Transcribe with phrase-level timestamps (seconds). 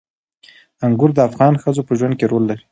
[0.85, 2.63] انګور د افغان ښځو په ژوند کې رول لري.